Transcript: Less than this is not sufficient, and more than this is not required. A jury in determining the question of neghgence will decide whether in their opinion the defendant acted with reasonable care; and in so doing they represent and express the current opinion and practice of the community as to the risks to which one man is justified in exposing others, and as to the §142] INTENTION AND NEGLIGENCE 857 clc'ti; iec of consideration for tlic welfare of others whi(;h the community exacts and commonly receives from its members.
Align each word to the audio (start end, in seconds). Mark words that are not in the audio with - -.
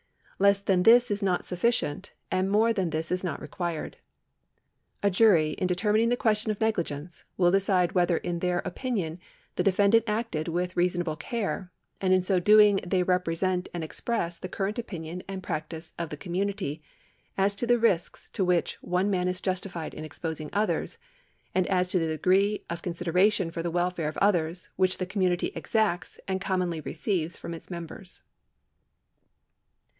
Less 0.39 0.61
than 0.63 0.81
this 0.81 1.11
is 1.11 1.21
not 1.21 1.45
sufficient, 1.45 2.13
and 2.31 2.49
more 2.49 2.73
than 2.73 2.89
this 2.89 3.11
is 3.11 3.23
not 3.23 3.39
required. 3.39 3.97
A 5.03 5.11
jury 5.11 5.51
in 5.51 5.67
determining 5.67 6.09
the 6.09 6.17
question 6.17 6.49
of 6.49 6.57
neghgence 6.57 7.23
will 7.37 7.51
decide 7.51 7.91
whether 7.91 8.17
in 8.17 8.39
their 8.39 8.63
opinion 8.65 9.19
the 9.57 9.61
defendant 9.63 10.05
acted 10.07 10.47
with 10.47 10.75
reasonable 10.75 11.15
care; 11.15 11.71
and 12.01 12.11
in 12.11 12.23
so 12.23 12.39
doing 12.39 12.77
they 12.77 13.03
represent 13.03 13.69
and 13.75 13.83
express 13.83 14.39
the 14.39 14.49
current 14.49 14.79
opinion 14.79 15.21
and 15.27 15.43
practice 15.43 15.93
of 15.99 16.09
the 16.09 16.17
community 16.17 16.81
as 17.37 17.53
to 17.53 17.67
the 17.67 17.77
risks 17.77 18.27
to 18.31 18.43
which 18.43 18.79
one 18.81 19.11
man 19.11 19.27
is 19.27 19.39
justified 19.41 19.93
in 19.93 20.03
exposing 20.03 20.49
others, 20.51 20.97
and 21.53 21.67
as 21.67 21.87
to 21.87 21.99
the 21.99 22.05
§142] 22.05 22.05
INTENTION 22.07 22.09
AND 22.09 22.25
NEGLIGENCE 22.25 22.41
857 22.41 22.47
clc'ti; 22.49 22.65
iec 22.65 22.73
of 22.73 22.81
consideration 22.81 23.51
for 23.51 23.61
tlic 23.61 23.71
welfare 23.73 24.09
of 24.09 24.17
others 24.17 24.69
whi(;h 24.77 24.97
the 24.97 25.05
community 25.05 25.51
exacts 25.53 26.19
and 26.27 26.41
commonly 26.41 26.81
receives 26.81 27.37
from 27.37 27.53
its 27.53 27.69
members. 27.69 28.23